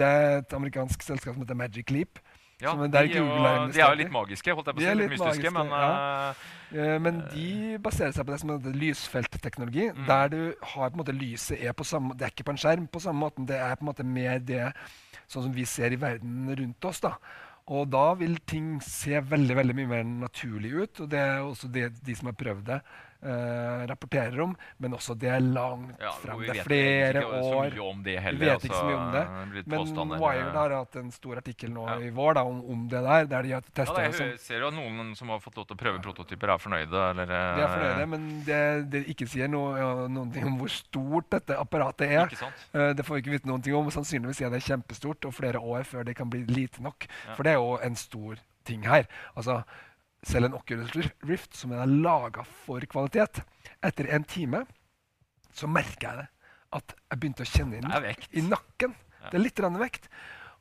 det 0.00 0.06
er 0.08 0.40
et 0.40 0.54
amerikansk 0.56 1.04
selskap 1.06 1.36
som 1.36 1.44
heter 1.44 1.58
Magic 1.58 1.92
Leap. 1.94 2.18
Ja, 2.64 2.74
de, 2.74 2.98
er 2.98 3.08
jo- 3.12 3.68
de 3.70 3.80
er 3.80 3.88
jo 3.92 4.00
litt 4.02 4.12
magiske, 4.12 4.54
holdt 4.56 4.66
jeg 4.72 4.74
på 4.74 4.80
å 4.80 4.84
si. 4.84 4.90
Litt 4.90 5.02
litt 5.04 5.14
mystiske, 5.14 5.50
magiske, 5.52 5.56
men 5.60 5.74
ja. 5.78 6.30
eh, 6.30 6.50
Eh, 6.74 6.98
Men 6.98 7.20
de 7.30 7.78
baserer 7.78 8.10
seg 8.10 8.24
på 8.26 8.32
det 8.32 8.40
som 8.40 8.50
heter 8.50 8.72
lysfeltteknologi. 8.74 9.84
Mm. 9.94 10.06
Der 10.08 10.28
du 10.32 10.40
har 10.72 10.90
på 10.90 10.96
en 10.96 11.02
måte 11.04 11.14
lyset 11.14 11.60
er 11.62 11.72
på 11.72 11.84
samme, 11.86 12.16
Det 12.18 12.24
er 12.26 12.32
ikke 12.32 12.46
på 12.48 12.50
en 12.50 12.58
skjerm 12.58 12.88
på 12.90 13.00
samme 13.04 13.20
måten. 13.20 13.46
Det 13.46 13.54
er 13.60 13.76
på 13.76 13.84
en 13.84 13.90
måte 13.92 14.04
mer 14.04 14.38
det 14.40 14.72
sånn 15.28 15.44
som 15.46 15.52
vi 15.54 15.64
ser 15.64 15.92
i 15.92 15.96
verden 16.00 16.48
rundt 16.58 16.84
oss. 16.84 16.98
da. 17.00 17.12
Og 17.68 17.88
da 17.90 18.14
vil 18.14 18.36
ting 18.46 18.80
se 18.82 19.20
veldig 19.20 19.54
veldig 19.56 19.74
mye 19.74 19.86
mer 19.88 20.02
naturlig 20.04 20.72
ut. 20.82 21.00
Og 21.00 21.08
det 21.10 21.20
er 21.20 21.38
også 21.46 21.70
det 21.70 21.92
de 22.04 22.14
som 22.14 22.26
har 22.26 22.34
prøvd 22.34 22.64
det, 22.64 22.80
eh, 23.24 23.84
rapporterer 23.90 24.40
om. 24.44 24.54
Men 24.78 24.94
også 24.98 25.14
det 25.18 25.30
er 25.32 25.40
langt 25.40 25.96
ja, 26.00 26.12
fram. 26.22 26.42
Det 26.44 26.54
er 26.58 26.66
flere 26.66 27.22
ikke 27.24 27.30
år. 27.40 27.70
Vi 28.04 28.14
vet 28.14 28.36
ikke 28.36 28.52
altså, 28.54 28.68
så 28.74 28.84
mye 28.84 28.98
om 28.98 29.12
det. 29.14 29.24
heller. 29.24 30.04
Men. 30.04 30.14
Wired 30.24 30.54
har 30.54 30.74
hatt 30.78 30.96
en 31.00 31.10
stor 31.14 31.40
artikkel 31.40 31.72
nå 31.74 31.86
Ja. 31.88 31.98
i 32.00 32.10
vår 32.10 32.34
da, 32.38 32.42
om, 32.44 32.60
om 32.70 32.86
det 32.88 33.02
der, 33.04 33.26
der 33.30 33.42
de 33.42 33.52
har 33.56 33.62
Ja, 33.74 33.84
da, 33.84 34.02
jeg 34.08 34.38
ser 34.40 34.60
jo 34.60 34.68
at 34.68 34.74
noen 34.76 35.14
som 35.16 35.28
har 35.32 35.40
fått 35.42 35.56
lov 35.56 35.66
til 35.68 35.76
å 35.76 35.80
prøve 35.80 36.02
prototyper, 36.04 36.54
er 36.54 36.58
fornøyde. 36.62 37.02
Eller, 37.10 37.26
De 37.26 37.64
er 37.64 37.72
fornøyde, 37.74 38.06
men 38.14 38.26
det, 38.46 38.60
det 38.92 39.04
ikke 39.14 39.26
sier 39.30 39.48
noe, 39.48 40.08
noen 40.08 40.32
ting 40.34 40.46
om 40.48 40.58
hvor 40.60 40.72
stort 40.72 41.30
dette 41.34 41.56
apparatet 41.58 42.10
er. 42.10 42.34
Eh, 42.72 42.92
Det 42.94 43.04
får 43.06 43.18
vi 43.18 43.24
ikke 43.24 43.34
vite 43.38 43.48
noen 43.50 43.62
ting 43.64 43.74
om. 43.78 43.90
Sannsynligvis 43.94 44.40
er 44.44 44.50
det 44.54 44.62
kjempestort 44.64 45.24
og 45.28 45.34
flere 45.34 45.60
år 45.60 45.84
før 45.88 46.04
det 46.04 46.16
kan 46.16 46.30
bli 46.30 46.44
lite 46.46 46.82
nok. 46.84 47.06
For 47.36 47.42
det 47.46 47.54
er 47.54 47.60
jo 47.62 47.78
en 47.82 47.96
stor 47.96 48.36
ting 48.64 48.82
her. 48.88 49.04
Altså, 49.36 49.62
selv 50.28 50.48
en 50.48 50.56
Oculus 50.58 50.94
Rift 51.28 51.56
som 51.58 51.74
er 51.76 51.90
laga 51.90 52.44
for 52.64 52.84
kvalitet, 52.90 53.42
etter 53.84 54.08
en 54.14 54.24
time 54.28 54.64
så 55.54 55.68
merker 55.70 56.08
jeg 56.08 56.22
det. 56.22 56.28
At 56.74 56.96
jeg 56.96 57.20
begynte 57.22 57.44
å 57.44 57.50
kjenne 57.50 57.78
i, 57.78 57.82
Det 57.82 57.90
nak 57.92 58.02
vekt. 58.02 58.32
i 58.34 58.42
nakken. 58.42 58.96
Ja. 59.20 59.28
Det 59.30 59.38
er 59.38 59.44
litt 59.44 59.62
vekt. 59.84 60.08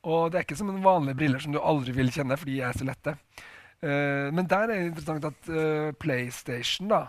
Og 0.03 0.29
det 0.29 0.37
er 0.37 0.45
ikke 0.45 0.59
som 0.59 0.69
en 0.69 0.83
vanlige 0.83 1.17
briller 1.17 1.41
som 1.41 1.55
du 1.55 1.59
aldri 1.59 1.95
vil 1.95 2.11
kjenne, 2.13 2.37
fordi 2.37 2.59
de 2.59 2.63
er 2.67 2.77
så 2.77 2.87
lette. 2.87 3.15
Uh, 3.83 4.29
men 4.31 4.47
der 4.47 4.67
er 4.67 4.71
det 4.71 4.79
interessant 4.91 5.25
at 5.27 5.49
uh, 5.51 5.91
PlayStation 5.99 6.91
da, 6.91 7.01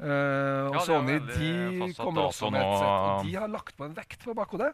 uh, 0.00 0.70
og 0.70 0.78
Ja, 0.78 0.84
Sony 0.86 1.18
de 1.28 1.90
kommer 1.98 2.30
også 2.30 2.52
med 2.52 2.62
et 2.62 2.78
sett. 2.78 2.94
Og 2.94 3.26
de 3.26 3.34
har 3.36 3.50
lagt 3.52 3.74
på 3.76 3.88
en 3.88 3.96
vekt 3.96 4.24
på 4.24 4.36
bakhodet 4.36 4.70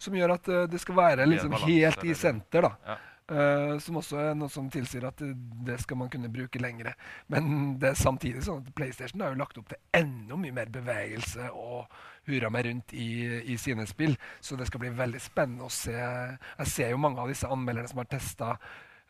som 0.00 0.16
gjør 0.16 0.34
at 0.36 0.50
det 0.72 0.80
skal 0.82 0.98
være 0.98 1.28
liksom 1.28 1.54
helt 1.62 2.04
i 2.04 2.16
senter. 2.18 2.66
da. 2.66 2.74
Ja. 2.88 2.98
Eh, 3.30 3.76
som 3.78 3.98
også 4.00 4.18
er 4.18 4.32
noe 4.34 4.50
som 4.50 4.66
tilsier 4.72 5.04
at 5.06 5.20
det, 5.22 5.34
det 5.66 5.76
skal 5.84 6.00
man 6.00 6.10
kunne 6.10 6.32
bruke 6.32 6.58
lengre. 6.58 6.96
Men 7.30 7.76
det 7.78 7.92
er 7.92 8.00
samtidig 8.00 8.42
sånn 8.42 8.64
at 8.64 8.72
PlayStation 8.74 9.22
har 9.22 9.34
jo 9.34 9.38
lagt 9.38 9.60
opp 9.60 9.70
til 9.70 9.78
enda 9.94 10.38
mye 10.40 10.56
mer 10.56 10.72
bevegelse 10.74 11.50
og 11.54 11.86
hurra 12.26 12.50
meg 12.50 12.66
rundt 12.66 12.94
i, 12.98 13.10
i 13.54 13.58
sine 13.60 13.86
spill. 13.86 14.16
Så 14.42 14.58
det 14.58 14.66
skal 14.66 14.82
bli 14.82 14.92
veldig 14.98 15.22
spennende 15.22 15.68
å 15.68 15.74
se. 15.74 15.94
Jeg 15.94 16.72
ser 16.72 16.90
jo 16.90 17.02
mange 17.02 17.22
av 17.22 17.30
disse 17.30 17.50
anmelderne 17.50 17.90
som 17.90 18.02
har 18.02 18.10
testa 18.10 18.54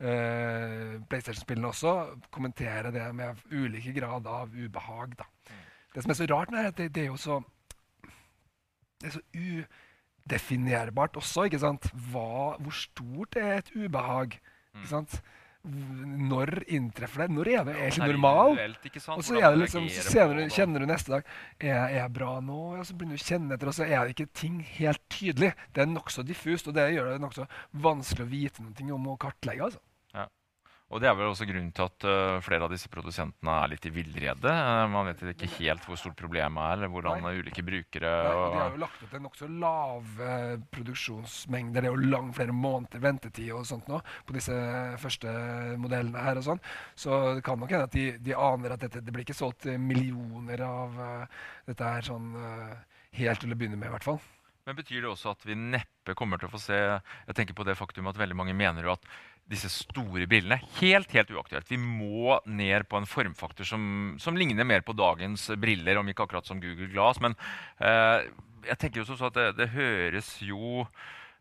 PlayStation-spillene 0.01 1.69
også, 1.69 1.91
kommentere 2.33 2.89
det 2.95 3.03
med 3.13 3.37
ulike 3.53 3.93
grad 3.93 4.25
av 4.33 4.49
ubehag. 4.49 5.13
da. 5.19 5.27
Det 5.93 6.01
som 6.01 6.15
er 6.15 6.17
så 6.17 6.29
rart 6.31 6.55
er 6.57 6.71
at 6.71 6.79
det, 6.79 6.87
det 6.97 7.03
er 7.03 7.11
jo 7.11 7.19
så 7.21 7.37
det 9.01 9.11
er 9.11 9.15
så 9.19 9.21
udefinerbart 10.31 11.17
også. 11.21 11.45
ikke 11.49 11.61
sant? 11.63 11.91
Hva, 12.13 12.57
hvor 12.61 12.73
stort 12.75 13.37
er 13.37 13.59
et 13.59 13.71
ubehag? 13.77 14.39
Mm. 14.75 14.81
ikke 14.81 14.91
sant? 14.95 15.21
Når 15.63 16.63
inntreffer 16.73 17.27
det? 17.27 17.35
Når 17.37 17.49
er 17.53 17.65
det 17.69 17.75
egentlig 17.77 18.07
Det 18.07 18.15
normal? 18.15 18.49
individuelt, 18.55 18.85
ikke 18.89 19.01
sant? 19.05 19.19
Og 19.19 19.25
så 19.25 19.35
er 19.37 19.51
det 19.51 19.59
liksom, 19.61 19.89
senere, 19.93 20.47
kjenner 20.49 20.81
du 20.81 20.87
neste 20.89 21.13
dag 21.13 21.25
er, 21.61 21.75
er 21.75 21.97
jeg 21.99 22.13
bra 22.17 22.31
nå? 22.41 22.61
Ja, 22.79 22.85
så 22.89 22.95
begynner 22.97 23.19
du 23.19 23.21
å 23.21 23.29
kjenne 23.29 23.55
etter, 23.59 23.69
og 23.69 23.77
så 23.77 23.85
er 23.85 24.07
det 24.07 24.15
ikke 24.15 24.31
ting 24.41 24.61
helt 24.79 25.03
tydelig. 25.13 25.53
Det 25.77 25.83
er 25.85 25.91
nokså 25.93 26.25
diffust, 26.25 26.71
og 26.71 26.75
det 26.79 26.87
gjør 26.95 27.11
det 27.13 27.21
nokså 27.21 27.45
vanskelig 27.77 28.25
å 28.25 28.31
vite 28.31 28.65
noe 28.65 28.95
om 28.97 29.11
å 29.13 29.19
kartlegge. 29.21 29.69
altså. 29.69 29.83
Og 30.91 30.99
det 30.99 31.07
er 31.07 31.15
vel 31.15 31.31
også 31.31 31.47
grunnen 31.47 31.71
til 31.75 31.87
at 31.87 32.05
uh, 32.09 32.41
flere 32.43 32.67
av 32.67 32.73
disse 32.73 32.91
produsentene 32.91 33.53
er 33.63 33.71
litt 33.71 33.85
i 33.87 33.93
villrede. 33.95 34.51
Uh, 34.51 34.87
man 34.91 35.07
vet 35.07 35.23
ikke 35.33 35.51
helt 35.61 35.85
hvor 35.87 36.01
stort 36.01 36.19
problemet 36.19 36.59
er, 36.65 36.81
eller 36.81 36.91
hvordan 36.91 37.23
Nei. 37.23 37.37
ulike 37.39 37.63
brukere 37.67 38.11
Nei, 38.11 38.33
og 38.35 38.57
de 38.57 38.59
har 38.59 38.75
jo 38.75 38.83
lagt 38.83 39.05
opp 39.07 39.15
til 39.15 39.23
nokså 39.23 39.51
lave 39.63 40.41
produksjonsmengder. 40.75 41.87
Det 41.87 41.93
er 41.93 41.95
jo 41.95 42.11
langt 42.17 42.35
flere 42.41 42.57
måneder 42.57 43.05
ventetid 43.05 43.53
og 43.55 43.69
sånt 43.71 43.87
nå 43.91 44.01
på 44.27 44.35
disse 44.35 44.57
første 44.99 45.31
modellene 45.79 46.27
her 46.27 46.41
og 46.41 46.49
sånn. 46.49 46.65
Så 46.99 47.21
det 47.39 47.47
kan 47.47 47.61
nok 47.63 47.71
hende 47.71 47.87
at 47.87 47.95
de, 47.95 48.09
de 48.19 48.35
aner 48.35 48.75
at 48.75 48.83
dette, 48.83 49.05
det 49.05 49.15
blir 49.15 49.27
ikke 49.27 49.39
solgt 49.39 49.71
millioner 49.79 50.67
av 50.67 51.01
eh, 51.07 51.41
dette 51.71 51.95
her 51.95 52.07
sånn 52.07 52.35
eh, 52.35 52.77
helt 53.21 53.43
til 53.43 53.55
å 53.55 53.59
begynne 53.59 53.79
med, 53.79 53.91
i 53.91 53.95
hvert 53.95 54.07
fall. 54.07 54.21
Men 54.69 54.77
betyr 54.77 55.03
det 55.03 55.11
også 55.11 55.33
at 55.33 55.45
vi 55.49 55.57
neppe 55.57 56.15
kommer 56.19 56.39
til 56.39 56.51
å 56.51 56.53
få 56.53 56.61
se 56.61 56.77
Jeg 56.77 57.37
tenker 57.37 57.57
på 57.57 57.65
det 57.67 57.79
faktum 57.79 58.11
at 58.11 58.19
veldig 58.21 58.37
mange 58.37 58.55
mener 58.55 58.87
jo 58.87 58.93
at 58.93 59.07
disse 59.51 59.71
store 59.73 60.29
brillene 60.31 60.61
helt 60.79 61.13
helt 61.15 61.31
uaktuelt. 61.35 61.71
Vi 61.71 61.79
må 61.81 62.39
ned 62.47 62.87
på 62.91 63.01
en 63.01 63.09
formfaktor 63.09 63.67
som, 63.67 63.83
som 64.23 64.37
ligner 64.39 64.67
mer 64.69 64.85
på 64.87 64.95
dagens 64.97 65.49
briller, 65.61 65.99
om 65.99 66.11
ikke 66.11 66.27
akkurat 66.27 66.47
som 66.47 66.61
Google 66.63 66.91
Glass. 66.93 67.21
Men 67.23 67.35
eh, 67.83 68.29
jeg 68.71 68.79
tenker 68.79 69.01
jo 69.01 69.09
også 69.09 69.19
så 69.19 69.31
at 69.31 69.39
det, 69.39 69.49
det 69.59 69.71
høres 69.75 70.37
jo 70.45 70.85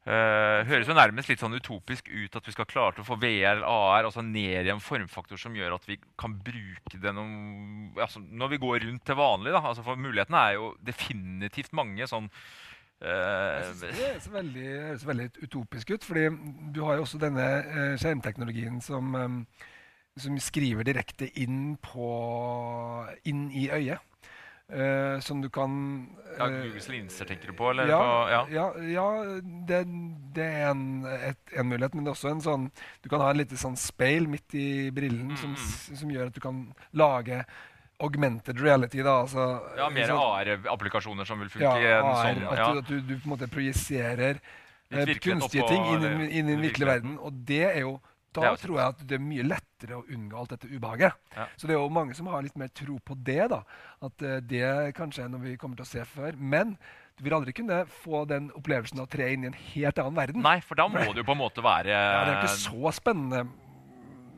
eh, 0.10 0.66
høres 0.70 0.90
jo 0.90 0.96
nærmest 0.98 1.30
litt 1.30 1.44
sånn 1.44 1.58
utopisk 1.60 2.10
ut 2.10 2.40
at 2.40 2.50
vi 2.50 2.56
skal 2.56 2.70
klare 2.70 2.98
til 2.98 3.06
å 3.06 3.10
få 3.12 3.20
VR, 3.22 3.62
AR, 3.68 4.08
altså 4.08 4.24
ned 4.26 4.66
i 4.66 4.74
en 4.74 4.84
formfaktor 4.84 5.42
som 5.42 5.58
gjør 5.58 5.78
at 5.78 5.86
vi 5.90 6.00
kan 6.20 6.34
bruke 6.34 7.02
det 7.02 7.14
noen, 7.16 7.92
altså 8.00 8.24
når 8.24 8.56
vi 8.56 8.64
går 8.66 8.88
rundt 8.88 9.06
til 9.06 9.20
vanlig. 9.20 9.54
Da. 9.54 9.62
Altså 9.74 9.86
for 9.86 10.00
mulighetene 10.00 10.48
er 10.48 10.58
jo 10.58 10.74
definitivt 10.90 11.78
mange. 11.78 12.10
sånn 12.10 12.32
Jeg 13.00 13.60
eh, 13.60 13.64
synes 13.64 13.82
det 13.82 13.96
høres 13.96 14.26
veldig, 14.34 14.68
høres 14.90 15.06
veldig 15.08 15.28
utopisk 15.46 15.92
ut, 15.96 16.04
fordi 16.04 16.26
du 16.76 16.82
har 16.84 16.98
jo 17.00 17.06
også 17.06 17.20
denne 17.22 17.46
eh, 17.62 17.94
skjermteknologien 18.02 18.82
som, 18.84 19.16
eh, 19.16 19.70
som 20.20 20.40
skriver 20.44 20.84
direkte 20.84 21.30
inn, 21.40 21.78
på, 21.80 22.10
inn 23.30 23.48
i 23.56 23.70
øyet. 23.72 24.06
Som 25.26 25.40
du 25.42 25.48
kan 25.50 25.72
Ja, 26.38 26.46
Googles 26.46 26.86
linser 26.92 27.26
tenker 27.26 27.50
du 27.50 27.56
på? 27.58 27.72
Eller 27.72 27.88
ja, 27.90 27.98
på, 27.98 28.18
ja. 28.30 28.42
ja, 28.54 28.66
ja 28.94 29.06
det, 29.66 29.80
det 30.36 30.46
er 30.46 30.68
en, 30.70 30.84
et, 31.10 31.40
en 31.58 31.66
mulighet, 31.72 31.96
men 31.98 32.06
det 32.06 32.12
er 32.12 32.14
også 32.14 32.30
en 32.36 32.44
sånn 32.46 32.68
Du 33.02 33.10
kan 33.10 33.24
ha 33.24 33.32
et 33.32 33.40
lite 33.40 33.58
sånn 33.58 33.74
speil 33.82 34.30
midt 34.30 34.54
i 34.54 34.68
brillen 34.94 35.32
Mm. 35.32 35.40
som, 35.42 35.56
som 35.98 36.14
gjør 36.14 36.30
at 36.30 36.38
du 36.38 36.42
kan 36.44 36.62
lage 36.94 37.40
augmented 38.00 38.60
reality. 38.62 39.02
da, 39.04 39.22
altså 39.26 39.46
ja, 39.78 39.90
mer 39.94 40.14
AR-applikasjoner 40.16 41.28
som 41.28 41.40
vil 41.44 41.50
funke 41.52 41.66
ja, 41.84 42.00
AR, 42.00 42.22
sånn 42.24 42.46
at, 42.48 42.58
ja. 42.62 42.70
du, 42.72 42.80
at 42.84 42.88
du, 42.88 43.00
du 43.02 43.16
på 43.18 43.28
en 43.28 43.34
måte 43.34 43.50
projiserer 43.52 44.40
eh, 44.92 45.16
kunstige 45.20 45.68
ting 45.68 45.84
inn, 45.96 46.06
i- 46.06 46.08
den 46.08 46.22
virkelige 46.24 46.62
virkelige 46.64 46.92
verden. 46.94 47.18
Og 47.20 47.44
det 47.50 47.66
er 47.72 47.82
jo 47.84 48.00
da 48.36 48.52
er 48.52 48.60
tror 48.62 48.78
jeg 48.78 48.94
at 48.94 49.00
det 49.10 49.16
er 49.18 49.22
mye 49.26 49.44
lettere 49.44 49.96
å 49.98 50.04
unngå 50.06 50.38
alt 50.38 50.52
dette 50.54 50.68
ubehaget. 50.70 51.16
Ja. 51.34 51.48
Så 51.58 51.66
det 51.66 51.74
er 51.74 51.80
jo 51.82 51.90
mange 51.90 52.14
som 52.14 52.28
har 52.30 52.44
litt 52.46 52.58
mer 52.62 52.70
tro 52.78 53.00
på 53.02 53.16
det. 53.26 53.48
da, 53.50 53.64
At 54.06 54.22
uh, 54.22 54.36
det 54.46 54.94
kanskje 54.98 55.24
er 55.26 55.32
noe 55.34 55.42
vi 55.42 55.56
kommer 55.58 55.80
til 55.80 55.88
å 55.88 55.90
se 55.90 56.04
før. 56.06 56.38
Men 56.38 56.76
du 57.18 57.24
vil 57.26 57.34
aldri 57.36 57.56
kunne 57.58 57.82
få 58.04 58.22
den 58.30 58.52
opplevelsen 58.56 59.02
av 59.02 59.08
å 59.08 59.12
tre 59.12 59.32
inn 59.34 59.48
i 59.48 59.50
en 59.50 59.58
helt 59.74 59.98
annen 60.00 60.20
verden. 60.22 60.46
Nei, 60.46 60.60
for 60.62 60.78
da 60.80 60.86
må 60.88 61.02
det 61.10 61.24
jo 61.24 61.28
på 61.28 61.36
en 61.36 61.42
måte 61.42 61.66
være 61.66 61.90
Ja, 61.90 62.22
det 62.28 62.36
er 62.36 62.44
ikke 62.44 62.54
så 62.62 62.94
spennende 62.96 63.48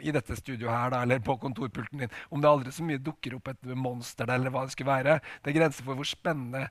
i 0.02 0.14
dette 0.16 0.38
studioet 0.40 0.74
her, 0.74 0.94
da, 0.94 1.04
eller 1.06 1.22
på 1.26 1.38
kontorpulten 1.42 2.04
din, 2.04 2.18
om 2.30 2.42
det 2.42 2.50
aldri 2.50 2.74
så 2.76 2.86
mye 2.88 3.02
dukker 3.02 3.38
opp 3.38 3.54
et 3.54 3.72
monster 3.78 4.28
der, 4.28 4.40
eller 4.40 4.54
hva 4.54 4.66
det 4.66 4.76
skulle 4.76 4.92
være. 4.92 5.20
Det 5.42 5.54
er 5.54 5.60
grenser 5.60 5.88
for 5.88 6.00
hvor 6.00 6.10
spennende 6.10 6.68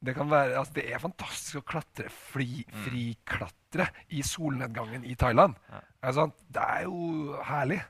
det 0.00 0.14
kan 0.16 0.30
være. 0.30 0.56
Altså, 0.58 0.76
det 0.78 0.86
er 0.88 1.02
fantastisk 1.02 1.60
å 1.60 1.66
klatre, 1.74 2.08
fri, 2.32 2.64
friklatre 2.86 3.90
i 4.16 4.24
solnedgangen 4.24 5.04
i 5.04 5.16
Thailand. 5.18 5.58
Ja. 5.70 5.82
Altså, 6.08 6.30
det 6.48 6.64
er 6.64 6.86
jo 6.86 7.36
herlig. 7.50 7.82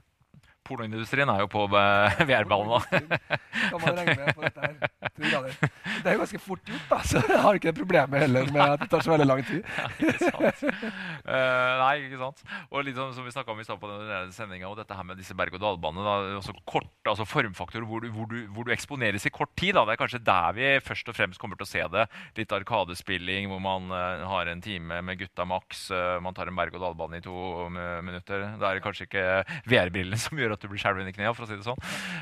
Pornoindustrien 0.71 1.35
er 1.35 1.45
jo 1.45 1.51
på 1.51 1.67
VR-ballen 2.31 2.71
nå. 2.71 2.81
Kan 2.87 3.79
man 3.83 4.01
regne 4.01 4.19
med 4.23 4.35
på 4.39 4.47
dette 4.47 4.71
her. 4.71 5.01
Det 5.21 6.09
er 6.09 6.17
jo 6.17 6.23
ganske 6.23 6.41
fort 6.41 6.63
gjort, 6.65 6.87
da, 6.89 6.99
så 7.05 7.21
jeg 7.29 7.41
har 7.45 7.59
ikke 7.59 7.71
det 7.71 7.77
problemet 7.77 8.23
heller 8.25 8.49
med 8.55 8.63
at 8.65 8.85
det 8.85 8.89
tar 8.93 9.05
så 9.05 9.13
veldig 9.13 9.27
lang 9.29 9.43
tid. 9.47 9.67
ikke 10.01 10.31
sant? 10.31 10.65
Eh, 10.65 11.73
nei, 11.81 11.93
ikke 12.07 12.21
sant? 12.21 12.43
Og 12.71 12.87
litt 12.87 12.99
sånn 12.99 13.13
som 13.17 13.27
vi 13.27 13.35
snakka 13.35 13.55
om 13.55 13.61
i 13.61 13.67
stad 13.67 13.81
på 13.83 13.91
denne 13.91 14.21
sendinga, 14.35 14.71
og 14.71 14.79
dette 14.81 14.97
her 14.97 15.07
med 15.07 15.21
disse 15.21 15.37
berg-og-dal-banene. 15.37 16.07
da, 16.07 16.41
altså 16.41 17.29
Formfaktorer 17.29 17.87
hvor 17.89 18.05
du, 18.05 18.11
hvor, 18.15 18.31
du, 18.31 18.47
hvor 18.55 18.67
du 18.67 18.73
eksponeres 18.75 19.27
i 19.29 19.35
kort 19.35 19.53
tid. 19.59 19.75
da, 19.77 19.85
Det 19.89 19.97
er 19.97 20.03
kanskje 20.03 20.23
der 20.25 20.57
vi 20.57 20.71
først 20.85 21.13
og 21.13 21.19
fremst 21.19 21.43
kommer 21.43 21.61
til 21.61 21.69
å 21.69 21.71
se 21.71 21.85
det. 21.97 22.07
Litt 22.39 22.55
arkadespilling 22.57 23.51
hvor 23.51 23.63
man 23.63 23.91
uh, 23.93 24.25
har 24.31 24.51
en 24.51 24.65
time 24.65 25.01
med 25.05 25.21
gutta 25.21 25.47
maks. 25.49 25.89
uh, 25.93 26.17
man 26.25 26.37
tar 26.37 26.51
en 26.51 26.57
berg-og-dal-bane 26.59 27.21
i 27.21 27.25
to 27.25 27.69
minutter. 27.71 28.47
Da 28.61 28.71
er 28.71 28.79
det 28.79 28.85
kanskje 28.85 29.09
ikke 29.09 29.27
VR-brillene 29.69 30.19
som 30.21 30.39
gjør 30.39 30.57
at 30.57 30.60
du 30.61 30.69
blir 30.69 30.79
skjelven 30.83 31.09
i 31.09 31.13
knærne, 31.17 31.35
for 31.35 31.45
å 31.45 31.49
si 31.51 31.57
det 31.57 31.67
sånn. 31.67 31.81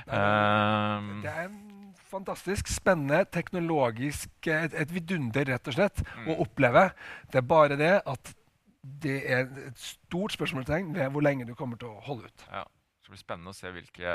Nei, 0.08 1.22
Det 1.22 1.32
er 1.34 1.44
en 1.48 1.94
fantastisk 2.08 2.68
spennende, 2.72 3.24
teknologisk 3.34 4.48
et, 4.48 4.74
et 4.74 4.90
vidunder, 4.94 5.44
rett 5.54 5.68
og 5.68 5.74
slett, 5.76 6.02
Mm. 6.16 6.28
å 6.32 6.38
oppleve. 6.46 6.92
Det 7.30 7.42
er 7.42 7.46
bare 7.46 7.76
det 7.76 8.02
at 8.06 8.34
det 8.82 9.18
er 9.30 9.46
et 9.68 9.76
stort 9.78 10.32
spørsmålstegn 10.32 10.94
ved 10.94 11.10
hvor 11.12 11.20
lenge 11.22 11.44
du 11.46 11.54
kommer 11.54 11.76
til 11.76 11.88
å 11.88 12.00
holde 12.06 12.24
ut. 12.30 12.44
Ja. 12.52 12.64
Det 13.08 13.14
blir 13.14 13.22
spennende 13.24 13.48
å 13.48 13.56
se 13.56 13.70
hvilke, 13.72 14.14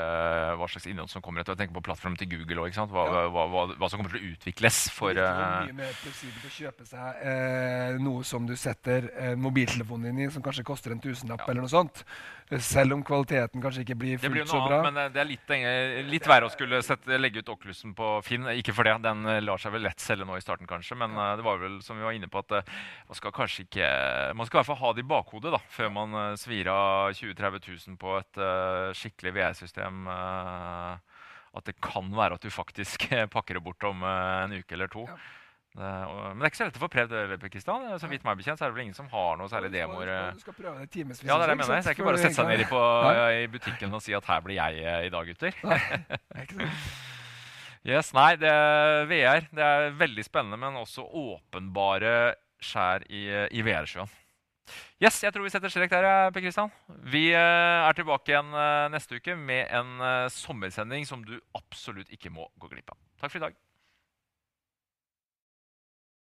hva 0.54 0.66
slags 0.70 0.84
innhold 0.86 1.10
som 1.10 1.18
kommer 1.24 1.42
etter. 1.42 1.56
Jeg 1.56 1.64
tenker 1.64 1.74
på 1.74 1.82
plattformen 1.82 2.14
til 2.20 2.28
Google 2.30 2.62
òg. 2.62 2.76
hva, 2.94 3.06
Ja. 3.10 3.24
hva, 3.26 3.42
hva, 3.50 3.62
hva 3.74 3.88
som 3.90 3.98
kommer 3.98 4.12
til 4.14 4.22
å 4.22 4.28
utvikles 4.36 4.88
for 4.94 5.10
Det 5.12 5.24
er 5.24 5.34
eh, 5.34 5.66
mye 5.66 5.74
mer 5.80 5.96
fleksibelt 5.98 6.46
å 6.46 6.52
kjøpe 6.54 6.86
seg 6.86 7.24
eh, 7.26 7.98
noe 7.98 8.22
som 8.22 8.46
du 8.46 8.54
setter 8.54 9.10
eh, 9.18 9.34
mobiltelefonen 9.34 10.14
din 10.14 10.28
i, 10.28 10.30
som 10.30 10.44
kanskje 10.46 10.62
koster 10.62 10.94
en 10.94 11.00
tusenlapp, 11.02 11.42
Ja. 11.42 11.50
eller 11.50 11.62
noe 11.66 11.72
sånt. 11.74 12.04
Eh, 12.52 12.60
Selv 12.62 12.94
om 12.94 13.02
kvaliteten 13.02 13.58
kanskje 13.60 13.82
ikke 13.82 13.96
blir 13.98 14.18
fullt 14.22 14.46
så 14.46 14.60
bra. 14.62 14.78
annet, 14.78 14.86
men 14.92 15.02
eh, 15.02 15.10
det 15.10 15.20
er 15.24 15.28
litt, 15.32 16.12
litt 16.14 16.26
verre 16.30 16.46
å 16.46 16.52
skulle 16.54 16.78
sette, 16.86 17.18
legge 17.18 17.42
ut 17.42 17.48
Oculusen 17.50 17.96
på 17.98 18.22
Finn. 18.22 18.46
Ikke 18.54 18.72
for 18.76 18.84
det, 18.86 18.94
den 19.02 19.26
eh, 19.26 19.40
lar 19.42 19.58
seg 19.58 19.74
vel 19.74 19.82
lett 19.88 19.98
selge 19.98 20.22
nå 20.24 20.38
i 20.38 20.44
starten, 20.44 20.70
kanskje. 20.70 20.94
Men 21.02 21.18
ja. 21.18 21.34
det 21.34 21.42
var 21.42 21.58
vel 21.58 21.80
som 21.82 21.98
vi 21.98 22.06
var 22.06 22.14
inne 22.14 22.30
på, 22.30 22.38
at 22.46 22.60
eh, 22.60 22.72
man 23.10 23.18
skal 23.18 23.34
kanskje 23.34 23.66
ikke 23.66 23.90
Man 24.38 24.46
skal 24.46 24.58
i 24.58 24.62
hvert 24.62 24.70
fall 24.70 24.82
ha 24.86 24.92
det 24.94 25.02
i 25.02 25.10
bakhodet 25.10 25.50
da, 25.50 25.58
før 25.74 25.90
man 25.90 26.14
eh, 26.14 26.36
svir 26.38 26.70
av 26.70 27.10
20 27.10 27.34
000-30 27.34 27.88
000 27.90 27.98
på 27.98 28.14
et 28.22 28.38
eh, 28.38 28.83
skikkelig 28.98 29.34
VR-system. 29.38 30.06
eh, 30.10 31.14
at 31.54 31.68
det 31.68 31.76
kan 31.82 32.10
være 32.14 32.38
at 32.38 32.44
du 32.44 32.50
faktisk 32.50 33.08
pakker 33.34 33.58
det 33.58 33.64
bort 33.64 33.86
om 33.86 34.02
eh, 34.02 34.44
en 34.44 34.58
uke 34.58 34.76
eller 34.76 34.90
to. 34.92 35.06
Ja. 35.08 35.16
Det, 35.74 35.90
og, 36.06 36.18
men 36.30 36.38
det 36.38 36.46
er 36.46 36.52
ikke 36.52 36.58
så 36.60 36.66
lett 36.68 36.76
å 36.78 36.82
få 36.84 36.88
prøvd 36.92 37.12
det, 37.14 37.38
Pakistan. 37.42 37.80
Kristian. 37.82 38.02
Så 38.02 38.10
vidt 38.10 38.26
meg 38.26 38.38
bekjent 38.38 38.60
så 38.60 38.66
er 38.66 38.70
det 38.70 38.76
vel 38.76 38.84
ingen 38.84 38.98
som 38.98 39.08
har 39.10 39.40
noe 39.40 39.50
særlig 39.50 39.72
demoer. 39.74 40.06
Du 40.06 40.12
eh, 40.14 40.42
skal, 40.42 40.56
prøve 40.58 40.84
det 40.84 40.90
timesvis. 40.94 41.26
ja, 41.26 41.38
det 41.38 41.46
er 41.46 41.50
det 41.50 41.56
jeg 41.56 41.62
mener. 41.62 41.74
ikke 41.74 41.82
Det 41.82 41.90
er 41.90 41.96
ikke 41.98 42.08
bare 42.08 42.20
å 42.20 42.22
sette 42.22 42.38
seg 42.38 42.50
ned 42.50 42.62
i, 42.62 42.68
på, 42.70 42.82
i 43.40 43.48
butikken 43.50 43.98
og 43.98 44.04
si 44.04 44.14
at 44.14 44.30
her 44.30 44.44
blir 44.46 44.58
jeg 44.60 44.84
eh, 44.84 45.00
i 45.08 45.12
dag, 45.14 45.32
gutter. 45.32 45.58
Nei, 45.66 45.80
ikke 46.44 46.60
sant? 46.60 46.94
Yes, 47.84 48.14
nei, 48.16 48.30
det 48.40 48.48
er 48.48 49.02
VR 49.10 49.48
det 49.52 49.64
er 49.64 49.90
veldig 49.98 50.22
spennende, 50.24 50.56
men 50.56 50.78
også 50.80 51.02
åpenbare 51.04 52.14
skjær 52.64 53.04
i, 53.12 53.26
i 53.52 53.64
VR-sjøen. 53.66 54.08
Yes, 55.02 55.20
jeg 55.22 55.34
tror 55.34 55.44
vi 55.44 55.52
setter 55.52 55.72
strek 55.72 55.92
der, 55.92 56.06
eh, 56.08 56.30
Per 56.32 56.44
Kristian. 56.44 56.72
Vi 57.12 57.26
eh, 57.32 57.88
er 57.88 57.96
tilbake 57.96 58.32
igjen 58.32 58.54
eh, 58.54 58.88
neste 58.94 59.20
uke 59.20 59.36
med 59.36 59.68
en 59.74 60.28
sommersending 60.32 61.06
som 61.08 61.24
du 61.26 61.36
absolutt 61.58 62.12
ikke 62.14 62.32
må 62.32 62.48
gå 62.60 62.72
glipp 62.72 62.94
av. 62.94 63.00
Takk 63.20 63.32
for 63.32 63.42
i 63.42 63.46
dag. 63.48 63.63